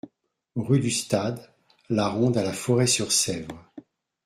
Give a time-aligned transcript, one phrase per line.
[0.55, 1.47] Rue du Stade.
[1.87, 3.49] La Ronde à La Forêt-sur-Sèvre